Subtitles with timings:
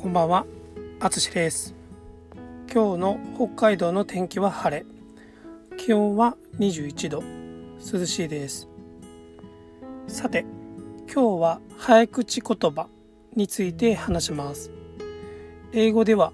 [0.00, 0.46] こんばんは、
[0.98, 1.74] あつしです。
[2.72, 4.86] 今日の北海道の天気は晴れ。
[5.76, 7.22] 気温は21度。
[7.92, 8.66] 涼しいです。
[10.06, 10.46] さて、
[11.06, 12.88] 今日は早口言葉
[13.36, 14.70] について話します。
[15.74, 16.32] 英語では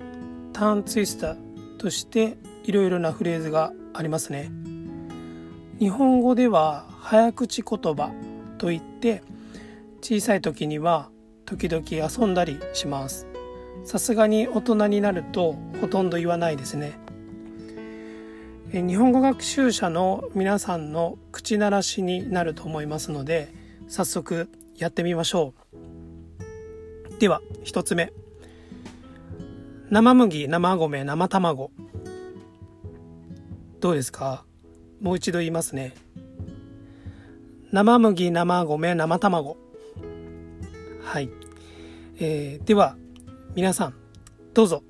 [0.53, 4.49] ターンツイスターとしていろいろなフレーズがありますね。
[5.81, 8.13] 日本語では早口言葉
[8.59, 9.25] といって
[10.03, 11.11] 小さい時には
[11.47, 13.27] 時々遊んだりします。
[13.85, 16.99] さすがに大人になるとほとんど言わないですね。
[18.73, 23.55] 日本語学習者の皆さんの口慣らしになると思いますので
[23.87, 27.19] 早速やってみましょう。
[27.21, 28.13] では一つ目。
[29.89, 31.71] 生麦生米生卵。
[33.79, 34.45] どうですか？
[35.01, 35.95] もう一度言いますね。
[37.71, 39.57] 生麦生米生卵。
[41.03, 41.31] はい、
[42.19, 42.97] えー、では
[43.57, 43.95] 皆さん
[44.53, 44.83] どうぞ。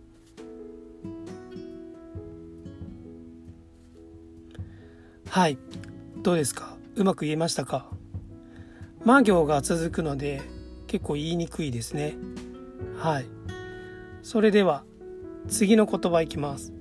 [5.31, 5.57] はい。
[6.17, 6.77] どうですか？
[6.97, 7.89] うまく言えましたか？
[9.05, 10.43] 魔行が続くので
[10.89, 12.17] 結構言いにくいですね。
[12.97, 13.27] はい。
[14.25, 14.83] それでは
[15.47, 16.73] 次の言葉いきます。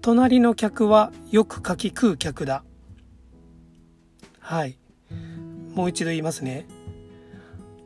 [0.00, 2.64] 隣の客はよくかき食う客だ。
[4.40, 4.78] はい。
[5.76, 6.66] もう一度言いますね。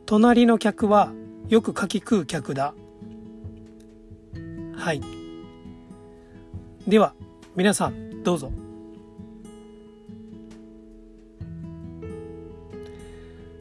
[0.07, 1.13] 隣の客は
[1.49, 2.75] よくかき食う客だ。
[4.75, 5.01] はい。
[6.87, 7.15] では
[7.55, 8.51] 皆さんどうぞ。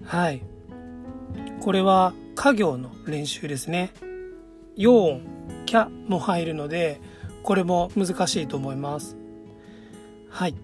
[0.04, 0.42] はい。
[1.60, 3.90] これは家業の練習ですね。
[4.76, 5.22] 陽音
[5.64, 7.00] キャも入るので
[7.42, 9.16] これも難しいと思います。
[10.28, 10.54] はい。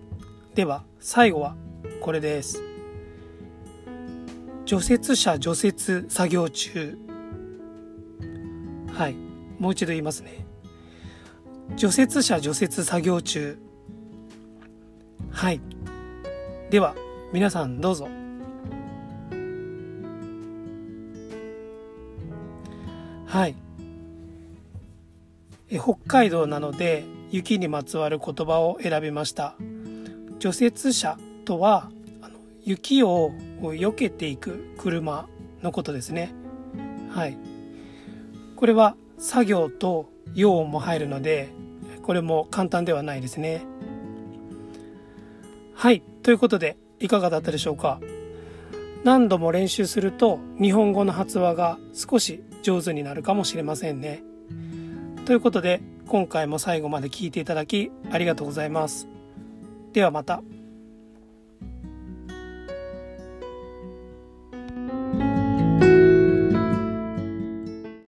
[0.54, 1.56] では最後は
[2.02, 2.62] これです。
[4.66, 6.98] 除雪車除雪作業中。
[8.94, 9.16] はい。
[9.58, 10.46] もう一度言いますね。
[11.76, 13.58] 除雪車除雪作業中。
[15.30, 15.60] はい。
[16.70, 16.94] では
[17.32, 18.08] 皆さんどうぞ。
[23.26, 23.56] はい。
[25.70, 29.56] え北海道なので雪にまつわる言葉を選びました。
[30.38, 31.90] 除雪車とは
[32.64, 35.26] 雪を避けていく車
[35.62, 36.32] のことですね。
[37.10, 37.53] はい。
[38.64, 41.50] これは作業と用も入るので
[42.02, 43.66] これも簡単ではないですね。
[45.74, 46.00] はい。
[46.22, 48.00] ということでいかがだったでしょうか？
[49.04, 54.22] 何度も練習すると日本語の発話が少し上手になるかもしれませんね。
[55.26, 59.08] ということで今回も最後まで聞いていただきありがとうございます。
[59.92, 60.42] ではまた。